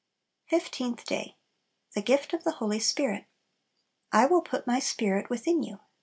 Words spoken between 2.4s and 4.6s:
the Holy Spirit. "I will